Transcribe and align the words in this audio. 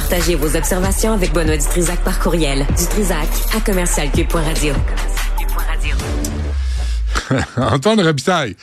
Partagez 0.00 0.34
vos 0.34 0.56
observations 0.56 1.12
avec 1.12 1.30
Benoît 1.34 1.58
Dutrisac 1.58 2.02
par 2.02 2.18
courriel. 2.20 2.66
Dutrisac 2.74 3.28
à 3.54 3.60
commercialcube.radio. 3.60 4.72
Antoine 7.58 8.00
Robitaille 8.00 8.56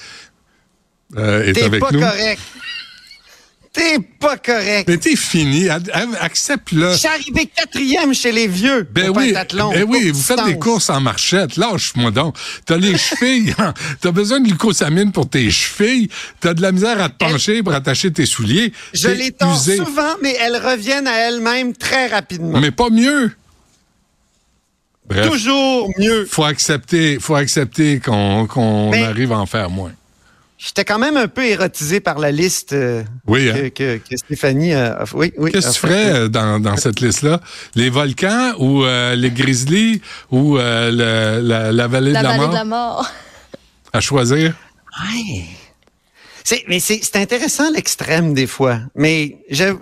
euh, 1.16 1.44
est 1.44 1.62
avec 1.62 1.80
pas 1.80 1.92
nous. 1.92 2.00
correct. 2.00 2.42
T'es 3.78 4.00
pas 4.20 4.38
correct. 4.38 4.88
Mais 4.90 4.98
t'es 4.98 5.16
fini. 5.16 5.70
Accepte-le. 6.20 6.94
Je 6.94 6.98
suis 6.98 7.08
arrivé 7.08 7.46
quatrième 7.56 8.12
chez 8.12 8.32
les 8.32 8.48
vieux. 8.48 8.88
Ben 8.92 9.12
oui, 9.16 9.34
ben 9.34 9.86
oui, 9.88 10.10
vous 10.10 10.20
faites 10.22 10.44
des 10.46 10.58
courses 10.58 10.90
en 10.90 11.00
marchette. 11.00 11.58
Lâche-moi 11.58 12.10
donc. 12.10 12.36
T'as 12.66 12.78
les 12.78 12.98
chevilles. 12.98 13.54
hein. 13.60 13.76
T'as 14.02 14.12
besoin 14.12 14.40
de 14.40 14.48
glucosamine 14.48 15.12
pour 15.12 15.30
tes 15.30 15.52
chevilles. 15.52 16.10
T'as 16.40 16.56
de 16.56 16.62
la 16.64 16.72
misère 16.72 17.00
à 17.00 17.10
te 17.10 17.18
pencher 17.24 17.62
pour 17.62 17.74
attacher 17.74 18.12
tes 18.12 18.26
souliers. 18.26 18.74
Je 18.94 19.10
les 19.10 19.32
tords 19.32 19.56
souvent, 19.62 20.16
mais 20.24 20.36
elles 20.40 20.58
reviennent 20.58 21.08
à 21.08 21.16
elles-mêmes 21.16 21.74
très 21.74 22.08
rapidement. 22.08 22.60
Mais 22.60 22.72
pas 22.72 22.90
mieux. 22.90 23.32
Bref. 25.08 25.30
Toujours 25.30 25.90
mieux. 26.00 26.26
Faut 26.26 26.44
accepter, 26.44 27.18
faut 27.20 27.36
accepter 27.36 28.00
qu'on 28.00 28.92
arrive 28.92 29.32
à 29.32 29.38
en 29.38 29.46
faire 29.46 29.70
moins. 29.70 29.92
J'étais 30.60 30.86
quand 30.86 30.98
même 30.98 31.18
un 31.18 31.28
peu 31.28 31.46
érotisé 31.46 32.00
par 32.00 32.18
la 32.18 32.32
liste 32.32 32.74
euh, 32.74 33.04
Oui, 33.28 33.48
hein? 33.50 33.70
que- 33.70 33.98
que 33.98 34.18
Stéphanie 34.18 34.74
a. 34.74 35.04
Oui, 35.14 35.32
oui. 35.38 35.52
Qu'est-ce 35.52 35.68
que 35.68 35.74
tu 35.74 35.80
ferais 35.82 36.12
euh, 36.14 36.28
dans, 36.30 36.60
dans 36.60 36.76
cette 36.78 37.00
liste-là? 37.00 37.42
Les 37.76 37.92
volcans 37.92 38.54
ou 38.58 38.84
euh, 38.84 39.14
les 39.16 39.30
grizzlies 39.30 40.02
ou 40.32 40.58
euh, 40.58 40.90
le- 40.90 41.48
la, 41.48 41.72
la 41.72 41.88
vallée, 41.88 42.12
La 42.12 42.22
de, 42.22 42.24
la 42.26 42.30
vallée 42.32 42.40
mort? 42.42 42.50
de 42.50 42.56
la 42.56 42.66
mort. 42.66 43.12
à 43.94 44.00
choisir? 44.02 44.56
Ouais. 45.00 45.44
C'est, 46.50 46.64
mais 46.70 46.80
c'est, 46.80 47.02
c'est 47.04 47.18
intéressant 47.18 47.70
l'extrême 47.72 48.34
des 48.34 48.48
fois. 48.48 48.80
Mais 48.96 49.36
j'ai, 49.50 49.74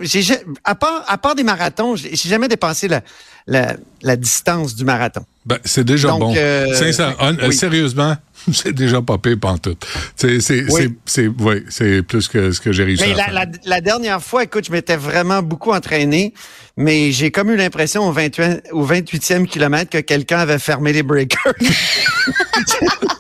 à, 0.64 0.74
part, 0.74 1.04
à 1.08 1.16
part 1.20 1.36
des 1.36 1.44
marathons, 1.44 1.96
j'ai, 1.96 2.16
j'ai 2.16 2.28
jamais 2.28 2.48
dépassé 2.48 2.88
la, 2.88 3.02
la, 3.46 3.76
la 4.02 4.16
distance 4.16 4.74
du 4.74 4.84
marathon. 4.84 5.24
Ben, 5.46 5.60
c'est 5.64 5.84
déjà 5.84 6.08
Donc, 6.08 6.22
bon. 6.22 6.34
euh, 6.36 6.66
euh, 6.74 7.36
oui. 7.48 7.54
Sérieusement, 7.54 8.18
c'est 8.52 8.74
déjà 8.74 9.00
pas 9.04 9.20
pire 9.20 9.38
pantoute. 9.40 9.86
C'est, 10.16 10.40
c'est, 10.42 10.66
Oui. 10.72 10.96
c'est, 11.06 11.22
c'est, 11.22 11.28
ouais, 11.28 11.64
c'est 11.70 12.02
plus 12.02 12.28
que 12.28 12.52
ce 12.52 12.60
que 12.60 12.72
j'ai 12.72 12.84
réussi 12.84 13.04
Mais 13.06 13.14
à 13.14 13.16
la, 13.16 13.24
faire. 13.26 13.34
la, 13.34 13.46
la 13.64 13.82
dernière 13.82 14.24
fois, 14.24 14.44
écoute, 14.44 14.66
je 14.66 14.72
m'étais 14.72 14.98
vraiment 14.98 15.44
beaucoup 15.44 15.72
entraîné, 15.72 16.34
mais 16.78 17.12
j'ai 17.12 17.30
comme 17.30 17.52
eu 17.52 17.58
l'impression 17.58 18.08
au, 18.08 18.12
28, 18.12 18.70
au 18.72 18.88
28e 18.88 19.46
kilomètre 19.46 19.92
que 19.92 20.00
quelqu'un 20.00 20.40
avait 20.40 20.58
fermé 20.58 20.94
les 20.94 21.04
breakers. 21.04 21.54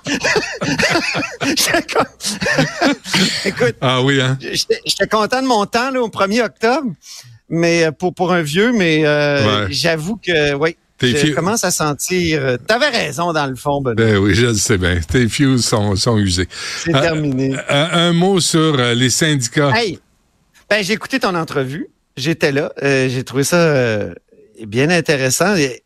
Écoute, 3.65 3.77
Ah 3.81 4.01
oui, 4.01 4.21
hein? 4.21 4.37
j'étais 4.41 5.07
content 5.09 5.41
de 5.41 5.47
mon 5.47 5.65
temps 5.65 5.91
là, 5.91 6.01
au 6.01 6.09
1er 6.09 6.43
octobre, 6.43 6.91
mais 7.49 7.85
euh, 7.85 7.91
pour, 7.91 8.13
pour 8.13 8.31
un 8.31 8.41
vieux, 8.41 8.71
mais 8.71 9.05
euh, 9.05 9.65
Ouais. 9.65 9.67
j'avoue 9.71 10.17
que 10.17 10.53
oui. 10.55 10.75
T'es 10.97 11.13
Je 11.27 11.33
commence 11.33 11.65
à 11.65 11.71
sentir. 11.71 12.41
euh, 12.41 12.55
T'avais 12.57 12.87
raison 12.87 13.33
dans 13.33 13.47
le 13.47 13.55
fond, 13.55 13.81
Benoît. 13.81 13.95
Ben 13.95 14.15
oui, 14.17 14.33
je 14.33 14.45
le 14.45 14.53
sais 14.53 14.77
bien. 14.77 14.99
Tes 15.01 15.27
fuses 15.27 15.65
sont, 15.65 15.95
sont 15.97 16.17
usés. 16.17 16.47
C'est 16.83 16.95
Euh, 16.95 17.01
terminé. 17.01 17.53
euh, 17.53 17.59
un 17.91 18.13
mot 18.13 18.39
sur 18.39 18.77
les 18.77 19.09
syndicats. 19.09 19.71
Hey, 19.75 19.99
ben, 20.69 20.81
j'ai 20.83 20.93
écouté 20.93 21.19
ton 21.19 21.35
entrevue. 21.35 21.87
J'étais 22.15 22.53
là. 22.53 22.71
J'ai 22.81 23.23
trouvé 23.25 23.43
ça 23.43 24.05
bien 24.65 24.89
intéressant. 24.89 25.53
Et 25.57 25.83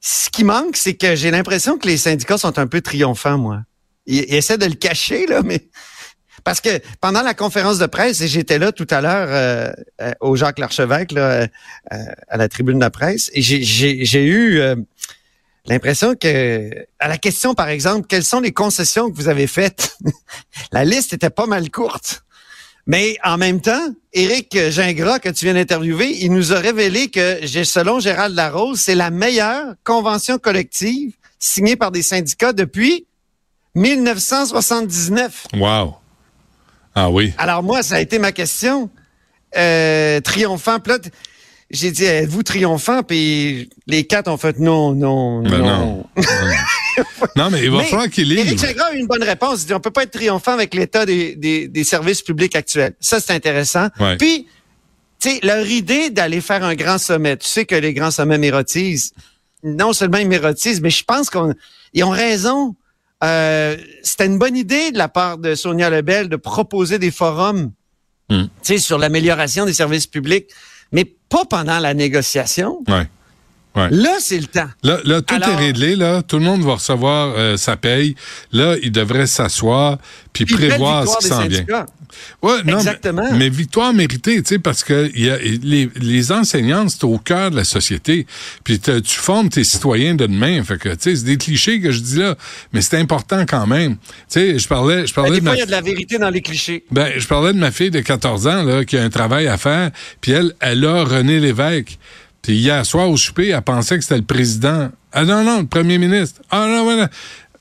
ce 0.00 0.30
qui 0.30 0.44
manque, 0.44 0.76
c'est 0.78 0.94
que 0.94 1.14
j'ai 1.14 1.30
l'impression 1.30 1.76
que 1.76 1.86
les 1.86 1.98
syndicats 1.98 2.38
sont 2.38 2.58
un 2.58 2.66
peu 2.66 2.80
triomphants, 2.80 3.36
moi. 3.36 3.60
Ils, 4.06 4.24
ils 4.28 4.34
essaient 4.36 4.56
de 4.56 4.64
le 4.64 4.74
cacher, 4.76 5.26
là, 5.26 5.42
mais 5.44 5.60
parce 6.48 6.62
que 6.62 6.80
pendant 7.02 7.20
la 7.20 7.34
conférence 7.34 7.78
de 7.78 7.84
presse, 7.84 8.22
et 8.22 8.26
j'étais 8.28 8.58
là 8.58 8.72
tout 8.72 8.86
à 8.88 9.02
l'heure 9.02 9.28
euh, 9.30 9.70
euh, 10.00 10.12
au 10.20 10.34
Jacques 10.34 10.58
Larchevêque, 10.58 11.12
là, 11.12 11.46
euh, 11.92 11.96
à 12.26 12.38
la 12.38 12.48
tribune 12.48 12.76
de 12.76 12.80
la 12.80 12.88
presse, 12.88 13.30
et 13.34 13.42
j'ai- 13.42 14.24
eu 14.24 14.58
euh, 14.58 14.74
l'impression 15.66 16.14
que 16.14 16.70
à 17.00 17.08
la 17.08 17.18
question, 17.18 17.52
par 17.54 17.68
exemple, 17.68 18.06
quelles 18.08 18.24
sont 18.24 18.40
les 18.40 18.52
concessions 18.52 19.10
que 19.10 19.16
vous 19.16 19.28
avez 19.28 19.46
faites, 19.46 19.98
la 20.72 20.86
liste 20.86 21.12
était 21.12 21.28
pas 21.28 21.44
mal 21.44 21.70
courte. 21.70 22.22
Mais 22.86 23.18
en 23.22 23.36
même 23.36 23.60
temps, 23.60 23.88
Éric 24.14 24.56
Gingras, 24.70 25.18
que 25.18 25.28
tu 25.28 25.44
viens 25.44 25.52
d'interviewer, 25.52 26.16
il 26.24 26.32
nous 26.32 26.54
a 26.54 26.58
révélé 26.58 27.08
que, 27.10 27.46
selon 27.64 28.00
Gérald 28.00 28.34
Larose, 28.34 28.80
c'est 28.80 28.94
la 28.94 29.10
meilleure 29.10 29.74
convention 29.84 30.38
collective 30.38 31.12
signée 31.38 31.76
par 31.76 31.90
des 31.90 32.00
syndicats 32.00 32.54
depuis 32.54 33.06
1979. 33.74 35.48
Wow. 35.52 35.97
Ah 36.94 37.10
oui. 37.10 37.32
Alors 37.38 37.62
moi, 37.62 37.82
ça 37.82 37.96
a 37.96 38.00
été 38.00 38.18
ma 38.18 38.32
question. 38.32 38.90
Euh, 39.56 40.20
triomphant. 40.20 40.78
Puis 40.80 40.92
j'ai 41.70 41.90
dit, 41.90 42.04
êtes-vous 42.04 42.42
triomphant? 42.42 43.02
Puis 43.02 43.70
les 43.86 44.04
quatre 44.04 44.28
ont 44.28 44.36
fait 44.36 44.58
non, 44.58 44.94
non, 44.94 45.42
Ben 45.42 45.58
non. 45.58 45.66
non. 45.66 46.22
non, 47.36 47.50
mais 47.50 47.62
il 47.62 47.70
va 47.70 47.78
Mais 47.78 47.84
falloir 47.84 48.08
qu'il 48.08 48.32
Éric 48.32 48.50
livre. 48.50 48.66
Gingras 48.66 48.86
a 48.86 48.94
eu 48.94 48.98
une 48.98 49.06
bonne 49.06 49.22
réponse. 49.22 49.62
Il 49.62 49.66
dit, 49.66 49.74
on 49.74 49.80
peut 49.80 49.90
pas 49.90 50.02
être 50.02 50.10
triomphant 50.12 50.52
avec 50.52 50.74
l'état 50.74 51.06
des, 51.06 51.34
des, 51.36 51.68
des 51.68 51.84
services 51.84 52.22
publics 52.22 52.56
actuels. 52.56 52.94
Ça, 53.00 53.20
c'est 53.20 53.32
intéressant. 53.32 53.88
Ouais. 54.00 54.16
Puis, 54.16 54.46
tu 55.20 55.30
sais, 55.30 55.40
leur 55.42 55.66
idée 55.66 56.10
d'aller 56.10 56.40
faire 56.40 56.64
un 56.64 56.74
grand 56.74 56.98
sommet, 56.98 57.36
tu 57.36 57.46
sais 57.46 57.64
que 57.64 57.74
les 57.74 57.92
grands 57.94 58.10
sommets 58.10 58.38
m'érotisent. 58.38 59.12
Non 59.64 59.92
seulement 59.92 60.18
ils 60.18 60.28
m'érotisent, 60.28 60.80
mais 60.80 60.90
je 60.90 61.02
pense 61.04 61.30
qu'ils 61.30 62.04
ont 62.04 62.10
raison. 62.10 62.74
Euh, 63.24 63.76
C'était 64.02 64.26
une 64.26 64.38
bonne 64.38 64.56
idée 64.56 64.90
de 64.92 64.98
la 64.98 65.08
part 65.08 65.38
de 65.38 65.54
Sonia 65.54 65.90
Lebel 65.90 66.28
de 66.28 66.36
proposer 66.36 66.98
des 66.98 67.10
forums 67.10 67.72
tu 68.30 68.48
sais, 68.62 68.78
sur 68.78 68.98
l'amélioration 68.98 69.64
des 69.64 69.72
services 69.72 70.06
publics, 70.06 70.50
mais 70.92 71.04
pas 71.04 71.44
pendant 71.44 71.78
la 71.78 71.94
négociation. 71.94 72.82
Ouais. 72.86 73.08
Ouais. 73.78 73.88
Là, 73.90 74.16
c'est 74.18 74.38
le 74.40 74.46
temps. 74.46 74.68
Là, 74.82 74.98
là, 75.04 75.22
tout 75.22 75.34
Alors- 75.34 75.48
est 75.50 75.56
réglé, 75.56 75.94
là. 75.96 76.22
Tout 76.22 76.38
le 76.38 76.44
monde 76.44 76.62
va 76.64 76.74
recevoir 76.74 77.34
euh, 77.36 77.56
sa 77.56 77.76
paye. 77.76 78.14
Là, 78.52 78.76
il 78.82 78.90
devrait 78.92 79.26
s'asseoir 79.26 79.98
puis 80.32 80.44
prévoir 80.44 81.06
ce 81.08 81.18
qui 81.18 81.26
s'en 81.28 81.46
vient. 81.46 81.64
Ouais, 82.42 82.62
non, 82.64 82.78
Exactement. 82.78 83.28
Mais, 83.32 83.38
mais 83.38 83.48
victoire 83.48 83.92
méritée, 83.92 84.42
tu 84.42 84.48
sais, 84.54 84.58
parce 84.58 84.82
que 84.82 85.10
il 85.14 85.24
y 85.26 85.30
a, 85.30 85.36
les, 85.38 85.90
les 85.96 86.32
enseignants, 86.32 86.88
c'est 86.88 87.04
au 87.04 87.18
cœur 87.18 87.50
de 87.50 87.56
la 87.56 87.64
société. 87.64 88.26
Puis 88.64 88.80
tu 88.80 88.92
formes 89.06 89.48
tes 89.50 89.62
citoyens 89.64 90.14
de 90.14 90.26
demain. 90.26 90.62
Fait 90.64 90.78
que, 90.78 90.88
tu 90.90 90.96
sais, 91.00 91.16
c'est 91.16 91.24
des 91.24 91.36
clichés 91.36 91.80
que 91.80 91.90
je 91.92 92.00
dis 92.00 92.16
là, 92.18 92.34
mais 92.72 92.80
c'est 92.80 92.96
important 92.98 93.44
quand 93.46 93.66
même. 93.66 93.96
Tu 93.96 93.98
sais, 94.28 94.58
je 94.58 94.66
parlais, 94.68 95.06
je 95.06 95.12
Ben, 95.12 95.22
parlais 95.22 95.30
des 95.32 95.40
de 95.40 95.42
fois, 95.42 95.50
ma 95.52 95.56
il 95.56 95.60
y 95.60 95.62
a 95.62 95.66
de 95.66 95.70
la 95.70 95.80
vérité 95.80 96.18
dans 96.18 96.30
les 96.30 96.40
clichés. 96.40 96.84
ben, 96.90 97.12
je 97.16 97.26
parlais 97.26 97.52
de 97.52 97.58
ma 97.58 97.70
fille 97.70 97.90
de 97.90 98.00
14 98.00 98.46
ans 98.46 98.62
là, 98.62 98.84
qui 98.84 98.96
a 98.96 99.02
un 99.04 99.10
travail 99.10 99.46
à 99.46 99.58
faire, 99.58 99.90
puis 100.20 100.32
elle, 100.32 100.54
elle 100.60 100.84
a 100.86 101.04
René 101.04 101.40
Lévesque. 101.40 101.98
Hier 102.54 102.84
soir 102.84 103.08
au 103.08 103.16
souper, 103.16 103.48
elle 103.48 103.62
pensait 103.62 103.96
que 103.96 104.02
c'était 104.02 104.16
le 104.16 104.22
président. 104.22 104.90
Ah 105.12 105.24
non, 105.24 105.44
non, 105.44 105.60
le 105.60 105.66
premier 105.66 105.98
ministre. 105.98 106.40
Ah 106.50 106.66
non, 106.68 106.84
voilà. 106.84 107.08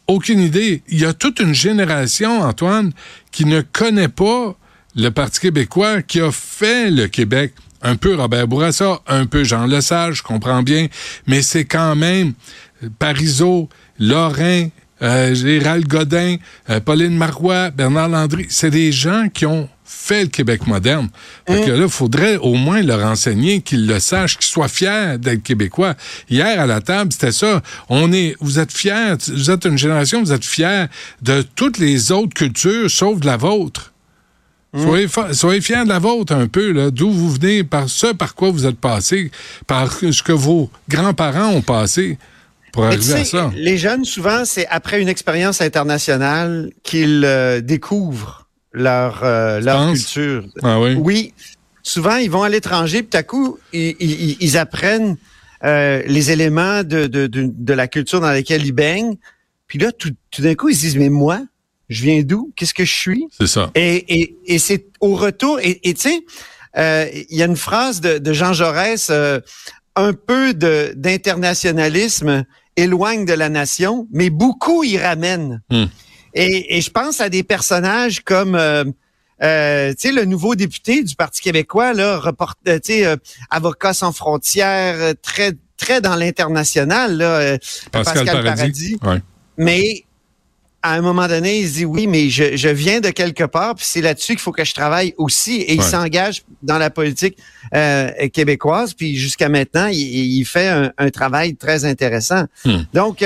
Aucune 0.08 0.40
idée. 0.40 0.84
Il 0.88 1.00
y 1.00 1.06
a 1.06 1.14
toute 1.14 1.40
une 1.40 1.54
génération, 1.54 2.42
Antoine, 2.42 2.92
qui 3.32 3.46
ne 3.46 3.62
connaît 3.62 4.08
pas 4.08 4.56
le 4.96 5.10
Parti 5.10 5.40
québécois 5.40 6.02
qui 6.02 6.20
a 6.20 6.32
fait 6.32 6.90
le 6.90 7.08
Québec. 7.08 7.54
Un 7.82 7.96
peu 7.96 8.16
Robert 8.16 8.48
Bourassa, 8.48 9.00
un 9.08 9.28
peu 9.28 9.44
Jean 9.44 9.68
Lesage, 9.68 10.16
je 10.16 10.24
comprends 10.24 10.64
bien, 10.64 10.88
mais 11.28 11.44
c'est 11.44 11.66
quand 11.66 11.96
même 11.96 12.34
Parizeau, 12.98 13.70
Lorrain, 14.00 14.70
euh, 15.04 15.36
Gérald 15.36 15.88
Godin, 15.88 16.38
euh, 16.72 16.80
Pauline 16.80 17.16
Marois, 17.16 17.70
Bernard 17.70 18.10
Landry. 18.10 18.48
C'est 18.50 18.72
des 18.72 18.92
gens 18.92 19.28
qui 19.32 19.46
ont 19.46 19.70
fait 19.90 20.24
le 20.24 20.28
Québec 20.28 20.68
moderne. 20.68 21.10
Fait 21.48 21.66
que 21.66 21.72
là, 21.72 21.86
il 21.86 21.90
faudrait 21.90 22.36
au 22.38 22.56
moins 22.56 22.82
leur 22.82 23.06
enseigner 23.06 23.62
qu'ils 23.62 23.88
le 23.88 24.00
sachent, 24.00 24.38
qu'ils 24.38 24.46
soient 24.52 24.68
fiers 24.68 25.18
d'être 25.18 25.42
québécois. 25.44 25.96
Hier, 26.30 26.60
à 26.60 26.66
la 26.66 26.82
table, 26.82 27.12
c'était 27.14 27.32
ça. 27.32 27.62
On 27.90 28.12
est, 28.12 28.36
vous 28.42 28.60
êtes 28.60 28.72
fiers, 28.72 29.16
vous 29.30 29.50
êtes 29.50 29.66
une 29.66 29.78
génération, 29.78 30.22
vous 30.22 30.34
êtes 30.34 30.46
fiers 30.46 30.86
de 31.22 31.42
toutes 31.56 31.78
les 31.78 32.12
autres 32.12 32.34
cultures, 32.34 32.92
sauf 32.92 33.20
de 33.20 33.26
la 33.26 33.38
vôtre. 33.38 33.94
Soyez, 34.76 35.08
fa- 35.08 35.34
soyez 35.34 35.62
fiers 35.62 35.84
de 35.86 35.90
la 35.90 35.98
vôtre 36.00 36.34
un 36.34 36.48
peu, 36.48 36.92
d'où 36.92 37.10
vous 37.10 37.32
venez, 37.32 37.64
par 37.64 37.90
ce 37.90 38.08
par 38.14 38.36
quoi 38.36 38.52
vous 38.52 38.66
êtes 38.68 38.78
passé, 38.78 39.32
par 39.66 39.92
ce 39.92 40.22
que 40.22 40.34
vos 40.34 40.70
grands-parents 40.90 41.48
ont 41.50 41.62
passé 41.62 42.20
pour 42.74 42.84
Mais 42.84 42.98
tu 42.98 43.12
arriver 43.12 43.14
à 43.14 43.18
sais, 43.26 43.32
ça. 43.32 43.52
les 43.56 43.78
jeunes, 43.78 44.04
souvent, 44.06 44.44
c'est 44.46 44.68
après 44.68 45.02
une 45.02 45.08
expérience 45.10 45.62
internationale 45.62 46.72
qu'ils 46.84 47.24
euh, 47.26 47.62
découvrent 47.62 48.47
leur, 48.74 49.24
euh, 49.24 49.60
leur 49.60 49.92
culture. 49.94 50.46
Ah 50.64 50.80
oui? 50.80 50.96
Oui. 50.96 51.34
Souvent, 51.84 52.18
ils 52.18 52.30
vont 52.30 52.44
à 52.44 52.50
l'étranger, 52.50 53.02
puis 53.02 53.10
tout 53.12 53.18
à 53.18 53.24
coup, 53.24 53.58
ils, 53.74 53.96
ils- 54.00 54.38
ils 54.40 54.58
apprennent 54.58 55.16
euh, 55.64 56.04
les 56.06 56.32
éléments 56.32 56.84
de, 56.84 57.08
de, 57.08 57.28
de, 57.28 57.50
de 57.52 57.74
la 57.74 57.88
culture 57.88 58.20
dans 58.20 58.30
laquelle 58.30 58.66
ils 58.66 58.74
baignent. 58.74 59.16
Puis 59.68 59.80
là, 59.80 59.92
tout, 59.92 60.12
tout 60.32 60.42
d'un 60.42 60.54
coup, 60.56 60.70
ils 60.70 60.76
se 60.76 60.82
disent, 60.82 60.98
mais 60.98 61.10
moi, 61.10 61.42
je 61.90 62.04
viens 62.04 62.22
d'où? 62.24 62.52
Qu'est-ce 62.56 62.74
que 62.74 62.84
je 62.86 62.94
suis? 62.94 63.26
C'est 63.38 63.48
ça. 63.48 63.72
Et, 63.74 64.20
et, 64.22 64.36
et 64.46 64.60
c'est 64.60 64.86
au 65.00 65.16
retour, 65.16 65.60
et 65.62 65.80
tu 65.84 65.96
sais, 65.98 66.20
euh, 66.78 67.06
il 67.30 67.38
y 67.38 67.42
a 67.42 67.46
une 67.46 67.56
phrase 67.56 68.02
de, 68.02 68.18
de 68.18 68.34
Jean 68.34 68.54
Jaurès, 68.54 69.08
euh, 69.10 69.40
un 69.96 70.14
peu 70.14 70.54
d'internationalisme 71.34 72.46
éloigne 72.76 73.26
de 73.26 73.34
la 73.34 73.50
nation, 73.50 74.08
mais 74.12 74.30
beaucoup 74.30 74.84
y 74.84 74.98
ramène. 74.98 75.62
Hmm. 75.72 75.86
Et, 76.38 76.78
et 76.78 76.82
je 76.82 76.92
pense 76.92 77.20
à 77.22 77.30
des 77.30 77.44
personnages 77.44 78.22
comme 78.22 78.56
euh, 78.56 78.84
euh, 79.44 79.92
tu 79.92 80.08
sais, 80.08 80.12
le 80.12 80.26
nouveau 80.26 80.56
député 80.56 81.04
du 81.04 81.16
Parti 81.16 81.42
québécois, 81.42 81.94
là, 81.94 82.20
report, 82.20 82.56
euh, 82.68 82.80
tu 82.80 82.94
sais, 82.94 83.06
euh, 83.06 83.16
avocat 83.50 83.94
sans 83.94 84.12
frontières, 84.12 84.96
euh, 84.98 85.14
très, 85.22 85.54
très 85.78 86.02
dans 86.02 86.16
l'international, 86.16 87.18
là, 87.18 87.26
euh, 87.26 87.58
Pascal, 87.92 88.26
Paradis. 88.44 88.98
Ouais. 89.04 89.22
Mais 89.58 90.04
à 90.84 90.94
un 90.94 91.02
moment 91.02 91.28
donné, 91.28 91.60
il 91.60 91.68
se 91.68 91.74
dit 91.74 91.86
oui, 91.86 92.08
mais 92.08 92.30
je, 92.30 92.56
je 92.56 92.70
viens 92.70 93.00
de 93.00 93.10
quelque 93.10 93.44
part, 93.44 93.76
puis 93.76 93.86
c'est 93.88 94.02
là-dessus 94.02 94.34
qu'il 94.34 94.42
faut 94.42 94.52
que 94.52 94.64
je 94.64 94.74
travaille 94.74 95.14
aussi. 95.18 95.56
Et 95.56 95.74
il 95.74 95.84
s'engage 95.84 96.44
dans 96.64 96.78
la 96.78 96.90
politique 96.90 97.38
euh, 97.76 98.10
québécoise, 98.30 98.94
puis 98.94 99.18
jusqu'à 99.18 99.50
maintenant, 99.50 99.88
il, 99.88 99.98
il 99.98 100.46
fait 100.46 100.68
un, 100.68 100.92
un 100.98 101.10
travail 101.10 101.56
très 101.56 101.86
intéressant. 101.86 102.46
Hmm. 102.64 102.84
Donc, 102.94 103.24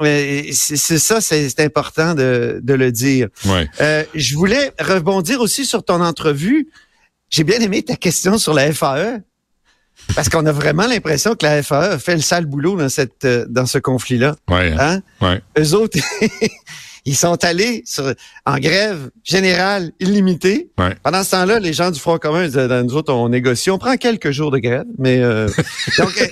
c'est 0.00 0.76
c'est 0.76 0.98
ça, 0.98 1.20
c'est 1.20 1.48
c'est 1.48 1.60
important 1.64 2.14
de, 2.14 2.60
de 2.62 2.74
le 2.74 2.92
dire. 2.92 3.28
Ouais. 3.46 3.68
Euh, 3.80 4.04
je 4.14 4.34
voulais 4.36 4.72
rebondir 4.78 5.40
aussi 5.40 5.64
sur 5.64 5.84
ton 5.84 6.00
entrevue. 6.00 6.68
J'ai 7.28 7.44
bien 7.44 7.60
aimé 7.60 7.82
ta 7.82 7.96
question 7.96 8.38
sur 8.38 8.54
la 8.54 8.72
FAE. 8.72 9.20
Parce 10.14 10.28
qu'on 10.30 10.46
a 10.46 10.52
vraiment 10.52 10.86
l'impression 10.86 11.34
que 11.34 11.44
la 11.44 11.62
FAE 11.62 11.92
a 11.92 11.98
fait 11.98 12.14
le 12.14 12.22
sale 12.22 12.46
boulot 12.46 12.76
dans 12.76 12.88
cette 12.88 13.24
euh, 13.24 13.44
dans 13.48 13.66
ce 13.66 13.78
conflit-là. 13.78 14.34
Ouais. 14.48 14.74
Hein? 14.78 15.02
Ouais. 15.20 15.40
Eux 15.58 15.74
autres, 15.74 15.98
ils 17.04 17.16
sont 17.16 17.42
allés 17.44 17.82
sur, 17.86 18.12
en 18.46 18.58
grève 18.58 19.10
générale 19.24 19.92
illimitée. 20.00 20.68
Ouais. 20.78 20.94
Pendant 21.02 21.22
ce 21.24 21.30
temps-là, 21.32 21.58
les 21.58 21.72
gens 21.72 21.90
du 21.90 21.98
Front 21.98 22.18
commun 22.18 22.46
disaient, 22.46 22.68
Ben, 22.68 22.82
nous 22.84 22.94
autres, 22.94 23.12
on 23.12 23.28
négocie, 23.28 23.70
on 23.70 23.78
prend 23.78 23.96
quelques 23.96 24.30
jours 24.30 24.50
de 24.50 24.58
grève, 24.58 24.84
mais 24.98 25.18
euh, 25.20 25.48
donc 25.98 26.30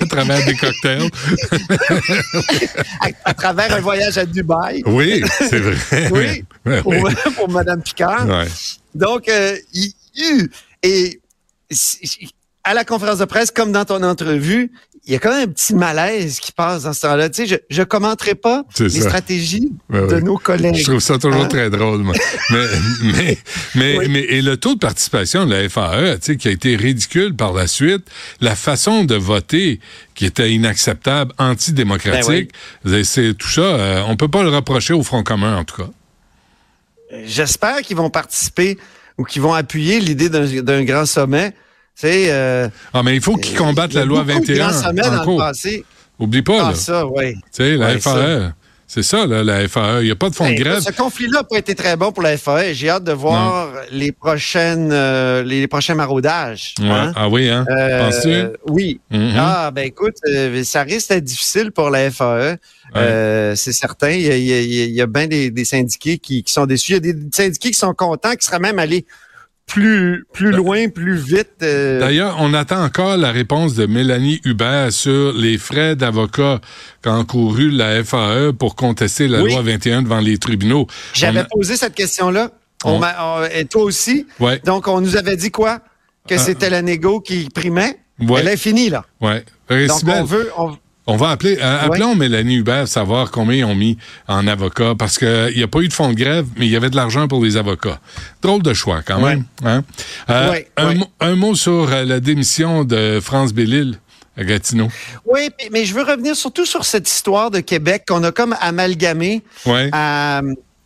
À 0.00 0.06
travers 0.06 0.44
des 0.46 0.54
cocktails. 0.54 1.02
à, 3.00 3.08
à 3.24 3.34
travers 3.34 3.72
un 3.74 3.80
voyage 3.80 4.18
à 4.18 4.24
Dubaï 4.26 4.82
Oui, 4.86 5.22
c'est 5.38 5.58
vrai. 5.60 6.08
Oui. 6.12 6.44
Ouais, 6.66 6.82
pour, 6.82 6.92
ouais. 6.92 7.12
pour 7.36 7.48
Madame 7.50 7.82
Picard. 7.82 8.26
Ouais. 8.26 8.46
Donc, 8.94 9.28
euh, 9.28 9.56
il- 9.72 9.92
il- 10.14 10.48
et 10.82 11.20
à 12.62 12.74
la 12.74 12.84
conférence 12.84 13.18
de 13.18 13.24
presse, 13.24 13.50
comme 13.50 13.72
dans 13.72 13.84
ton 13.84 14.02
entrevue, 14.02 14.70
il 15.06 15.12
y 15.12 15.16
a 15.16 15.18
quand 15.18 15.30
même 15.30 15.50
un 15.50 15.52
petit 15.52 15.74
malaise 15.74 16.40
qui 16.40 16.50
passe 16.50 16.84
dans 16.84 16.94
ce 16.94 17.02
temps-là. 17.02 17.28
Tu 17.28 17.42
sais, 17.42 17.46
je, 17.46 17.56
je 17.76 17.82
commenterai 17.82 18.34
pas 18.34 18.64
les 18.78 18.88
ça. 18.88 19.02
stratégies 19.02 19.70
Ouais, 19.90 20.06
de 20.06 20.20
nos 20.20 20.38
collègues. 20.38 20.76
Je 20.76 20.84
trouve 20.84 21.00
ça 21.00 21.18
toujours 21.18 21.42
Hein? 21.42 21.48
très 21.48 21.68
drôle. 21.68 21.98
moi. 22.02 22.14
mais, 22.50 22.66
mais, 23.02 23.38
mais, 23.74 23.98
Oui. 23.98 24.06
mais, 24.08 24.20
et 24.20 24.40
le 24.40 24.56
taux 24.56 24.74
de 24.74 24.78
participation 24.78 25.44
de 25.44 25.54
la 25.54 25.68
FAE, 25.68 26.14
tu 26.18 26.18
sais, 26.22 26.36
qui 26.38 26.48
a 26.48 26.50
été 26.50 26.74
ridicule 26.76 27.34
par 27.36 27.52
la 27.52 27.66
suite, 27.66 28.06
la 28.40 28.56
façon 28.56 29.04
de 29.04 29.14
voter 29.14 29.78
qui 30.14 30.24
était 30.24 30.50
inacceptable, 30.52 31.32
antidémocratique, 31.38 32.52
c'est 33.04 33.34
tout 33.36 33.48
ça, 33.50 33.60
euh, 33.60 34.02
on 34.08 34.16
peut 34.16 34.28
pas 34.28 34.42
le 34.42 34.48
reprocher 34.48 34.94
au 34.94 35.02
Front 35.02 35.22
commun, 35.22 35.56
en 35.58 35.64
tout 35.64 35.76
cas. 35.82 35.90
J'espère 37.26 37.82
qu'ils 37.82 37.96
vont 37.96 38.10
participer 38.10 38.78
ou 39.18 39.24
qu'ils 39.24 39.42
vont 39.42 39.54
appuyer 39.54 40.00
l'idée 40.00 40.28
d'un 40.28 40.84
grand 40.84 41.06
sommet. 41.06 41.52
Euh, 42.04 42.68
Ah, 42.92 43.02
mais 43.02 43.14
il 43.14 43.22
faut 43.22 43.36
qu'ils 43.36 43.56
combattent 43.56 43.94
la 43.94 44.04
loi 44.04 44.24
beaucoup 44.24 44.40
de 44.40 44.52
21 44.54 44.68
grands 44.68 44.82
sommets 44.82 45.06
en 45.06 45.10
dans 45.12 45.18
le 45.20 45.24
cours. 45.24 45.38
passé. 45.38 45.84
Oublie 46.18 46.42
pas, 46.42 46.66
Ah, 46.66 46.70
là. 46.70 46.74
ça, 46.74 47.06
oui. 47.06 47.34
Tu 47.34 47.40
sais, 47.52 47.76
la 47.76 47.86
Ouais, 47.86 47.98
FAE, 48.00 48.52
c'est 48.86 49.02
ça, 49.02 49.26
là, 49.26 49.42
la 49.42 49.66
FAE. 49.68 50.00
Il 50.02 50.04
n'y 50.06 50.10
a 50.10 50.16
pas 50.16 50.28
de 50.30 50.34
fonds 50.34 50.48
de 50.48 50.54
grève. 50.54 50.80
Ce 50.80 50.92
conflit-là 50.92 51.38
n'a 51.40 51.44
pas 51.44 51.58
été 51.58 51.74
très 51.74 51.96
bon 51.96 52.12
pour 52.12 52.22
la 52.22 52.36
FAE. 52.36 52.72
J'ai 52.74 52.90
hâte 52.90 53.04
de 53.04 53.12
voir 53.12 53.70
les 53.90 54.12
prochaines, 54.12 54.90
euh, 54.92 55.42
les 55.42 55.66
prochains 55.66 55.94
maraudages. 55.94 56.74
Ouais. 56.80 56.88
hein. 56.90 57.12
Ah 57.16 57.28
oui, 57.28 57.48
hein? 57.48 57.64
Euh, 57.70 58.10
Penses-tu? 58.10 58.44
Oui. 58.68 59.00
Mhm. 59.10 59.32
Ah, 59.36 59.70
ben 59.72 59.86
écoute, 59.86 60.14
ça 60.64 60.82
risque 60.82 61.08
d'être 61.08 61.24
difficile 61.24 61.70
pour 61.72 61.90
la 61.90 62.10
FAE. 62.10 62.58
C'est 63.56 63.72
certain. 63.72 64.10
Il 64.10 64.90
y 64.92 65.00
a, 65.00 65.06
bien 65.06 65.26
des, 65.26 65.50
des 65.50 65.64
syndiqués 65.64 66.18
qui, 66.18 66.42
qui 66.44 66.52
sont 66.52 66.66
déçus. 66.66 66.92
Il 66.92 67.06
y 67.06 67.10
a 67.10 67.12
des 67.12 67.16
syndiqués 67.32 67.70
qui 67.70 67.78
sont 67.78 67.94
contents, 67.94 68.34
qui 68.34 68.46
seraient 68.46 68.58
même 68.60 68.78
allés 68.78 69.04
plus, 69.66 70.24
plus 70.32 70.50
loin, 70.50 70.88
plus 70.88 71.16
vite. 71.16 71.48
euh, 71.62 71.98
D'ailleurs, 71.98 72.36
on 72.38 72.54
attend 72.54 72.82
encore 72.84 73.16
la 73.16 73.32
réponse 73.32 73.74
de 73.74 73.86
Mélanie 73.86 74.40
Hubert 74.44 74.92
sur 74.92 75.32
les 75.32 75.58
frais 75.58 75.96
d'avocat 75.96 76.60
qu'a 77.02 77.12
encouru 77.14 77.70
la 77.70 78.04
FAE 78.04 78.52
pour 78.52 78.76
contester 78.76 79.26
la 79.26 79.42
Oui. 79.42 79.50
loi 79.52 79.62
21 79.62 80.02
devant 80.02 80.20
les 80.20 80.38
tribunaux. 80.38 80.86
J'avais 81.14 81.40
a- 81.40 81.46
posé 81.50 81.76
cette 81.76 81.94
question-là. 81.94 82.50
On 82.84 83.00
On- 83.02 83.44
et 83.52 83.64
toi 83.64 83.82
aussi. 83.82 84.26
Ouais, 84.40 84.60
Donc, 84.64 84.86
on 84.88 85.00
nous 85.00 85.16
avait 85.16 85.36
dit 85.36 85.50
quoi? 85.50 85.80
Que 86.28 86.34
Ah. 86.34 86.38
c'était 86.38 86.70
la 86.70 86.82
négo 86.82 87.20
qui 87.20 87.48
primait. 87.48 87.98
Ouais. 88.20 88.40
Elle 88.42 88.48
est 88.48 88.56
finie, 88.56 88.90
là. 88.90 89.04
ouais. 89.20 89.44
Donc, 89.88 90.02
on 90.06 90.24
veut... 90.24 90.50
on- 90.58 90.76
on 91.06 91.16
va 91.16 91.30
appeler, 91.30 91.58
euh, 91.60 91.78
Ouais. 91.80 91.84
appelons 91.86 92.14
Mélanie 92.14 92.56
Hubert 92.56 92.88
savoir 92.88 93.30
combien 93.30 93.56
ils 93.58 93.64
ont 93.64 93.74
mis 93.74 93.98
en 94.28 94.46
avocat 94.46 94.94
parce 94.98 95.18
qu'il 95.18 95.52
n'y 95.56 95.62
a 95.62 95.68
pas 95.68 95.80
eu 95.80 95.88
de 95.88 95.92
fonds 95.92 96.10
de 96.10 96.14
grève, 96.14 96.46
mais 96.56 96.66
il 96.66 96.72
y 96.72 96.76
avait 96.76 96.90
de 96.90 96.96
l'argent 96.96 97.28
pour 97.28 97.44
les 97.44 97.56
avocats. 97.56 98.00
Drôle 98.42 98.62
de 98.62 98.72
choix 98.74 99.02
quand 99.02 99.20
Ouais. 99.22 99.36
même. 99.36 99.44
Hein? 99.64 99.84
Euh, 100.30 100.50
Ouais, 100.50 100.68
un, 100.76 100.94
mot- 100.94 101.10
un 101.20 101.34
mot 101.36 101.54
sur 101.54 101.92
euh, 101.92 102.04
la 102.04 102.20
démission 102.20 102.84
de 102.84 103.20
France 103.22 103.52
Bellil 103.52 103.98
à 104.36 104.44
Gatineau. 104.44 104.88
Oui, 105.26 105.48
mais- 105.58 105.68
mais 105.70 105.84
je 105.84 105.94
veux 105.94 106.02
revenir 106.02 106.34
surtout 106.34 106.66
sur 106.66 106.84
cette 106.84 107.08
histoire 107.08 107.50
de 107.50 107.60
Québec 107.60 108.04
qu'on 108.08 108.24
a 108.24 108.32
comme 108.32 108.56
amalgamé 108.60 109.42
Ouais. 109.66 109.90
à, 109.92 110.40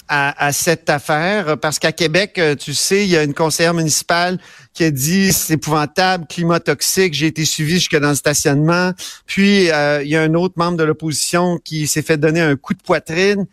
à, 0.08 0.46
à 0.46 0.52
cette 0.52 0.88
affaire, 0.90 1.58
parce 1.58 1.78
qu'à 1.78 1.92
Québec, 1.92 2.38
euh, 2.38 2.54
tu 2.54 2.74
sais, 2.74 3.04
il 3.04 3.10
y 3.10 3.16
a 3.16 3.22
une 3.22 3.34
conseillère 3.34 3.74
municipale 3.74 4.38
qui 4.74 4.84
a 4.84 4.90
dit 4.90 5.32
c'est 5.32 5.54
épouvantable, 5.54 6.26
climat 6.28 6.60
toxique, 6.60 7.14
j'ai 7.14 7.26
été 7.26 7.44
suivi 7.44 7.74
jusque 7.74 7.96
dans 7.96 8.10
le 8.10 8.14
stationnement. 8.14 8.92
Puis 9.26 9.70
euh, 9.70 10.02
il 10.02 10.08
y 10.08 10.16
a 10.16 10.22
un 10.22 10.34
autre 10.34 10.54
membre 10.56 10.76
de 10.76 10.84
l'opposition 10.84 11.58
qui 11.58 11.86
s'est 11.86 12.02
fait 12.02 12.16
donner 12.16 12.40
un 12.40 12.56
coup 12.56 12.74
de 12.74 12.82
poitrine. 12.82 13.46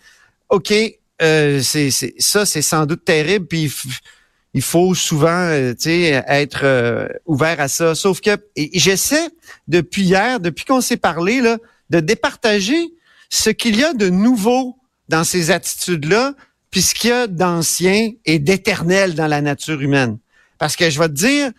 OK, 0.49 0.73
euh, 1.21 1.61
c'est 1.61 1.89
ça, 2.19 2.45
c'est 2.45 2.61
sans 2.61 2.85
doute 2.85 3.05
terrible. 3.05 3.47
Puis 3.47 3.71
il 4.53 4.61
faut 4.61 4.93
souvent, 4.95 5.49
euh, 5.49 5.73
être 5.85 6.61
euh, 6.63 7.07
ouvert 7.25 7.59
à 7.59 7.67
ça. 7.67 7.95
Sauf 7.95 8.21
que 8.21 8.37
j'essaie 8.55 9.29
depuis 9.67 10.03
hier, 10.03 10.39
depuis 10.39 10.65
qu'on 10.65 10.81
s'est 10.81 10.97
parlé 10.97 11.41
là, 11.41 11.57
de 11.89 11.99
départager 11.99 12.93
ce 13.29 13.49
qu'il 13.49 13.77
y 13.77 13.83
a 13.83 13.93
de 13.93 14.09
nouveau 14.09 14.77
dans 15.09 15.23
ces 15.23 15.51
attitudes-là, 15.51 16.33
puis 16.71 16.81
ce 16.81 16.93
qu'il 16.95 17.09
y 17.09 17.13
a 17.13 17.27
d'ancien 17.27 18.11
et 18.25 18.39
d'éternel 18.39 19.15
dans 19.15 19.27
la 19.27 19.41
nature 19.41 19.81
humaine. 19.81 20.17
Parce 20.57 20.75
que 20.75 20.89
je 20.89 20.99
vais 20.99 21.07
te 21.07 21.13
dire, 21.13 21.51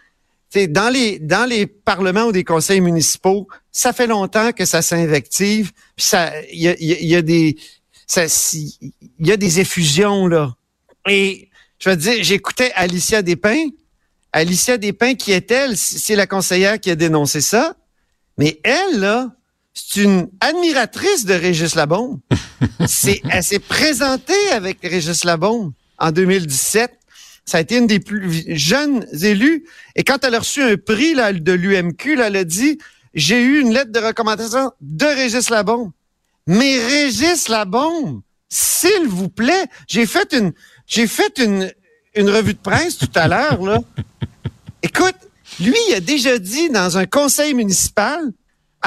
dans 0.68 0.92
les 0.92 1.18
dans 1.18 1.48
les 1.48 1.66
parlements 1.66 2.24
ou 2.24 2.32
des 2.32 2.44
conseils 2.44 2.80
municipaux, 2.80 3.46
ça 3.72 3.92
fait 3.92 4.06
longtemps 4.06 4.52
que 4.52 4.64
ça 4.64 4.80
s'invective, 4.82 5.72
puis 5.96 6.06
ça, 6.06 6.32
il 6.50 6.60
y 6.60 7.14
a, 7.14 7.22
des, 7.22 7.56
effusions 9.60 10.26
là. 10.28 10.54
Et 11.08 11.50
je 11.78 11.90
vais 11.90 11.96
te 11.96 12.02
dire, 12.02 12.24
j'écoutais 12.24 12.72
Alicia 12.74 13.22
Despins. 13.22 13.68
Alicia 14.32 14.78
Despins, 14.78 15.14
qui 15.14 15.32
est-elle 15.32 15.76
C'est 15.76 16.16
la 16.16 16.26
conseillère 16.26 16.80
qui 16.80 16.90
a 16.90 16.94
dénoncé 16.94 17.40
ça. 17.40 17.76
Mais 18.38 18.60
elle 18.62 19.00
là, 19.00 19.30
c'est 19.76 20.02
une 20.02 20.30
admiratrice 20.40 21.26
de 21.26 21.34
Régis 21.34 21.74
Labombe. 21.74 22.18
c'est, 22.86 23.20
elle 23.28 23.44
s'est 23.44 23.58
présentée 23.58 24.50
avec 24.52 24.78
Régis 24.82 25.22
Labombe 25.24 25.72
en 25.98 26.10
2017. 26.10 26.90
Ça 27.44 27.58
a 27.58 27.60
été 27.60 27.76
une 27.76 27.86
des 27.86 28.00
plus 28.00 28.56
jeunes 28.56 29.06
élus. 29.22 29.64
Et 29.94 30.02
quand 30.02 30.24
elle 30.24 30.34
a 30.34 30.38
reçu 30.38 30.62
un 30.62 30.76
prix 30.78 31.14
là, 31.14 31.32
de 31.32 31.52
l'UMQ, 31.52 32.16
là, 32.16 32.28
elle 32.28 32.36
a 32.36 32.44
dit 32.44 32.78
J'ai 33.12 33.42
eu 33.42 33.60
une 33.60 33.72
lettre 33.72 33.92
de 33.92 34.00
recommandation 34.00 34.72
de 34.80 35.04
Régis 35.04 35.50
Labombe. 35.50 35.92
Mais 36.46 36.78
Régis 36.78 37.48
Labombe, 37.48 38.22
s'il 38.48 39.06
vous 39.06 39.28
plaît, 39.28 39.66
j'ai 39.88 40.06
fait 40.06 40.32
une 40.32 40.52
j'ai 40.86 41.06
fait 41.06 41.38
une, 41.38 41.70
une 42.14 42.30
revue 42.30 42.54
de 42.54 42.58
presse 42.58 42.96
tout 42.96 43.10
à 43.14 43.28
l'heure, 43.28 43.60
là. 43.62 43.80
Écoute, 44.82 45.16
lui, 45.60 45.76
il 45.90 45.94
a 45.94 46.00
déjà 46.00 46.38
dit 46.38 46.70
dans 46.70 46.96
un 46.96 47.06
conseil 47.06 47.52
municipal 47.52 48.32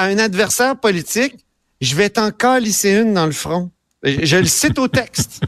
à 0.00 0.04
un 0.04 0.18
adversaire 0.18 0.80
politique, 0.80 1.34
je 1.82 1.94
vais 1.94 2.08
t'en 2.08 2.30
calisser 2.30 2.92
une 2.92 3.12
dans 3.12 3.26
le 3.26 3.32
front. 3.32 3.70
Je, 4.02 4.38
le 4.38 4.46
cite 4.46 4.78
au 4.78 4.88
texte. 4.88 5.42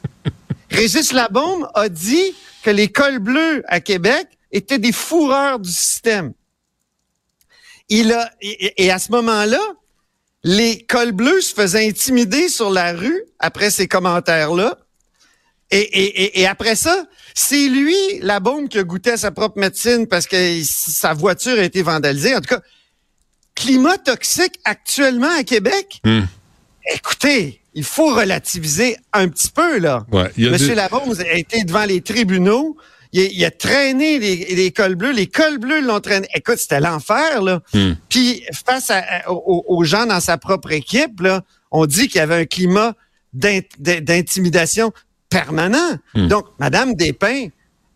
Régis 0.70 1.12
Labaume 1.12 1.68
a 1.74 1.90
dit 1.90 2.34
que 2.62 2.70
les 2.70 2.88
cols 2.88 3.18
bleus 3.18 3.62
à 3.68 3.80
Québec 3.80 4.26
étaient 4.50 4.78
des 4.78 4.92
fourreurs 4.92 5.58
du 5.58 5.70
système. 5.70 6.32
Il 7.90 8.14
a, 8.14 8.32
et, 8.40 8.82
et 8.82 8.90
à 8.90 8.98
ce 8.98 9.12
moment-là, 9.12 9.60
les 10.42 10.86
cols 10.86 11.12
bleus 11.12 11.42
se 11.42 11.52
faisaient 11.52 11.86
intimider 11.86 12.48
sur 12.48 12.70
la 12.70 12.94
rue 12.94 13.22
après 13.40 13.70
ces 13.70 13.88
commentaires-là. 13.88 14.78
Et, 15.70 15.80
et, 15.80 16.22
et, 16.22 16.40
et 16.40 16.46
après 16.46 16.76
ça, 16.76 17.04
c'est 17.34 17.68
lui, 17.68 17.96
la 18.22 18.40
bombe, 18.40 18.68
qui 18.68 18.78
a 18.78 18.84
goûté 18.84 19.10
à 19.10 19.16
sa 19.18 19.32
propre 19.32 19.58
médecine 19.58 20.06
parce 20.06 20.26
que 20.26 20.62
sa 20.64 21.12
voiture 21.12 21.58
a 21.58 21.62
été 21.62 21.82
vandalisée. 21.82 22.34
En 22.34 22.40
tout 22.40 22.54
cas, 22.54 22.62
climat 23.54 23.98
toxique 23.98 24.54
actuellement 24.64 25.30
à 25.38 25.44
Québec? 25.44 26.00
Hmm. 26.04 26.22
Écoutez, 26.94 27.60
il 27.74 27.84
faut 27.84 28.14
relativiser 28.14 28.96
un 29.12 29.28
petit 29.28 29.50
peu, 29.50 29.78
là. 29.78 30.04
Ouais, 30.10 30.30
Monsieur 30.36 30.68
des- 30.68 30.74
a 31.20 31.34
été 31.34 31.64
devant 31.64 31.84
les 31.84 32.00
tribunaux. 32.00 32.76
Il 33.12 33.20
a, 33.20 33.24
il 33.24 33.44
a 33.44 33.50
traîné 33.50 34.18
les, 34.18 34.36
les 34.54 34.70
cols 34.72 34.94
bleus. 34.96 35.12
Les 35.12 35.26
cols 35.26 35.58
bleus 35.58 35.80
l'ont 35.82 36.00
traîné. 36.00 36.26
Écoute, 36.34 36.56
c'était 36.58 36.80
l'enfer, 36.80 37.42
là. 37.42 37.60
Hmm. 37.74 37.92
Puis, 38.08 38.42
face 38.66 38.90
à- 38.90 39.30
aux, 39.30 39.64
aux 39.68 39.84
gens 39.84 40.06
dans 40.06 40.20
sa 40.20 40.38
propre 40.38 40.72
équipe, 40.72 41.20
là, 41.20 41.42
on 41.70 41.86
dit 41.86 42.08
qu'il 42.08 42.16
y 42.18 42.20
avait 42.20 42.36
un 42.40 42.46
climat 42.46 42.94
d'in- 43.32 43.60
d'in- 43.78 44.00
d'intimidation 44.00 44.92
permanent. 45.28 45.96
Hmm. 46.14 46.28
Donc, 46.28 46.46
Madame 46.58 46.94
Despins, 46.94 47.48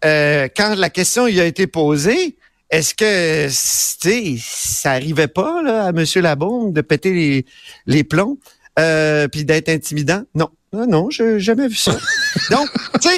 euh, 0.05 0.49
quand 0.55 0.75
la 0.77 0.91
question 0.91 1.27
lui 1.27 1.41
a 1.41 1.45
été 1.47 1.67
posée, 1.67 2.37
est-ce 2.71 2.95
que, 2.95 3.47
tu 3.47 3.53
sais, 3.53 4.37
ça 4.41 4.93
arrivait 4.93 5.29
pas 5.29 5.63
là, 5.63 5.87
à 5.87 5.89
M. 5.91 6.05
Labaume 6.17 6.73
de 6.73 6.81
péter 6.81 7.13
les, 7.13 7.47
les 7.87 8.05
plombs 8.05 8.39
euh, 8.79 9.29
puis 9.29 9.45
d'être 9.45 9.69
intimidant? 9.69 10.23
Non, 10.35 10.51
non, 10.73 10.87
non, 10.87 11.11
j'ai 11.11 11.39
jamais 11.39 11.69
vu 11.69 11.77
ça. 11.77 11.97
Donc, 12.51 12.69
tu 13.01 13.09
sais, 13.09 13.17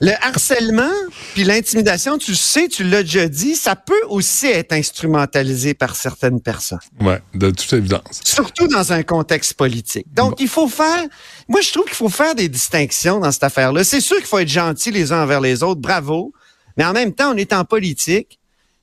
le 0.00 0.12
harcèlement 0.22 0.90
puis 1.34 1.44
l'intimidation, 1.44 2.18
tu 2.18 2.32
le 2.32 2.36
sais, 2.36 2.68
tu 2.68 2.84
l'as 2.84 3.02
déjà 3.02 3.28
dit, 3.28 3.56
ça 3.56 3.74
peut 3.74 4.02
aussi 4.08 4.46
être 4.46 4.72
instrumentalisé 4.72 5.74
par 5.74 5.96
certaines 5.96 6.40
personnes. 6.40 6.78
Ouais, 7.00 7.20
de 7.34 7.50
toute 7.50 7.72
évidence. 7.72 8.20
Surtout 8.24 8.68
dans 8.68 8.92
un 8.92 9.02
contexte 9.02 9.54
politique. 9.54 10.06
Donc, 10.14 10.40
il 10.40 10.48
faut 10.48 10.68
faire, 10.68 11.04
moi, 11.48 11.60
je 11.62 11.72
trouve 11.72 11.86
qu'il 11.86 11.94
faut 11.94 12.08
faire 12.08 12.34
des 12.34 12.48
distinctions 12.48 13.18
dans 13.18 13.32
cette 13.32 13.44
affaire-là. 13.44 13.82
C'est 13.82 14.00
sûr 14.00 14.16
qu'il 14.18 14.26
faut 14.26 14.38
être 14.38 14.48
gentil 14.48 14.90
les 14.92 15.12
uns 15.12 15.22
envers 15.22 15.40
les 15.40 15.62
autres, 15.62 15.80
bravo. 15.80 16.32
Mais 16.76 16.84
en 16.84 16.92
même 16.92 17.12
temps, 17.12 17.32
on 17.32 17.36
est 17.36 17.52
en 17.52 17.64
politique. 17.64 18.38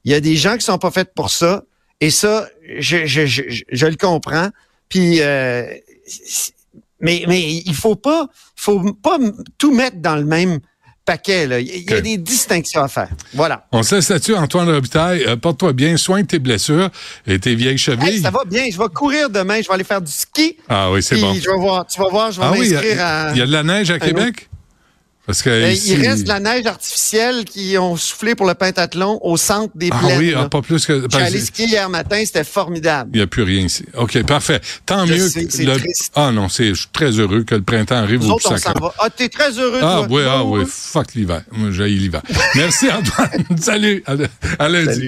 Il 0.05 0.11
y 0.11 0.15
a 0.15 0.19
des 0.19 0.35
gens 0.35 0.55
qui 0.57 0.63
sont 0.65 0.77
pas 0.77 0.91
faits 0.91 1.13
pour 1.15 1.29
ça. 1.29 1.63
Et 2.01 2.09
ça, 2.11 2.47
je, 2.77 3.05
je, 3.05 3.25
je, 3.25 3.43
je- 3.69 3.85
le 3.85 3.95
comprends. 3.97 4.49
Puis, 4.87 5.21
euh, 5.21 5.65
mais, 7.01 7.23
mais 7.27 7.41
il 7.65 7.73
faut 7.75 7.95
pas, 7.95 8.27
faut 8.55 8.93
pas 8.93 9.17
tout 9.57 9.73
mettre 9.73 9.97
dans 9.97 10.15
le 10.15 10.25
même 10.25 10.59
paquet. 11.05 11.47
Là. 11.47 11.59
Il 11.59 11.89
y 11.89 11.93
a- 11.93 12.01
des 12.01 12.17
distinctions 12.17 12.81
à 12.83 12.87
faire. 12.87 13.09
Voilà. 13.33 13.67
On 13.71 13.83
se 13.83 13.95
laisse 13.95 14.09
là-dessus, 14.09 14.35
Antoine 14.35 14.69
Robitaille. 14.69 15.23
Euh, 15.27 15.35
Porte-toi 15.35 15.73
bien, 15.73 15.97
soigne 15.97 16.25
tes 16.25 16.39
blessures 16.39 16.89
et 17.27 17.39
tes 17.39 17.55
vieilles 17.55 17.77
chevilles. 17.77 18.07
Hey, 18.15 18.21
ça 18.21 18.31
va 18.31 18.43
bien. 18.45 18.65
Je 18.71 18.77
vais 18.77 18.89
courir 18.93 19.29
demain. 19.29 19.61
Je 19.61 19.67
vais 19.67 19.73
aller 19.73 19.83
faire 19.83 20.01
du 20.01 20.11
ski. 20.11 20.57
Ah 20.67 20.91
oui, 20.91 21.01
c'est 21.01 21.17
bon. 21.19 21.33
je 21.33 21.49
vais 21.49 21.57
voir. 21.57 21.85
Tu 21.87 21.99
vas 21.99 22.09
voir. 22.09 22.31
Je 22.31 22.39
vais 22.39 22.45
Ah 22.47 22.51
m'inscrire 22.51 23.01
a- 23.01 23.27
à. 23.29 23.31
il 23.31 23.37
y 23.37 23.41
a 23.41 23.45
de 23.45 23.51
la 23.51 23.63
neige 23.63 23.91
à 23.91 23.99
Québec? 23.99 24.48
Parce 25.29 25.43
que 25.43 25.49
Euh, 25.51 25.71
ici- 25.71 25.91
il 25.93 26.07
reste 26.07 26.23
de 26.23 26.27
la 26.27 26.39
neige 26.39 26.65
artificielle 26.65 27.45
qui 27.45 27.77
ont 27.77 27.95
soufflé 27.95 28.33
pour 28.33 28.47
le 28.47 28.55
pentathlon 28.55 29.19
au 29.21 29.37
centre 29.37 29.71
des 29.75 29.89
Ah 29.91 29.99
plaines. 29.99 30.17
oui, 30.17 30.33
ah, 30.35 30.49
pas 30.49 30.63
plus 30.63 30.83
que... 30.87 31.05
Allé 31.15 31.39
skier 31.39 31.67
hier 31.67 31.87
matin, 31.87 32.19
c'était 32.25 32.43
formidable. 32.43 33.11
Il 33.13 33.17
n'y 33.17 33.21
a 33.21 33.27
plus 33.27 33.43
rien 33.43 33.61
ici. 33.65 33.85
OK, 33.95 34.23
parfait. 34.23 34.59
Tant 34.87 35.05
Je 35.05 35.13
mieux. 35.13 35.29
sais, 35.29 35.45
que 35.45 35.57
le- 35.61 35.77
triste. 35.77 36.11
Ah 36.15 36.31
non, 36.31 36.49
c'est, 36.49 36.69
je 36.69 36.79
suis 36.79 36.87
très 36.91 37.11
heureux 37.11 37.43
que 37.43 37.53
le 37.53 37.61
printemps 37.61 37.97
arrive 37.97 38.21
Nous 38.21 38.29
au 38.31 38.33
autres, 38.37 38.51
on 38.53 38.57
s'en 38.57 38.73
va. 38.73 38.91
Ah, 38.97 39.11
t'es 39.11 39.29
très 39.29 39.51
heureux, 39.51 39.77
Ah 39.83 39.97
toi? 39.99 40.07
oui, 40.09 40.23
ah 40.27 40.43
oui, 40.43 40.63
fuck 40.67 41.13
l'hiver. 41.13 41.43
Moi, 41.51 41.69
j'ai 41.73 41.87
l'hiver. 41.89 42.23
Merci 42.55 42.87
Antoine. 42.89 43.45
Salut. 43.61 44.03
À, 44.07 44.13
à 44.57 44.67
lundi. 44.67 45.07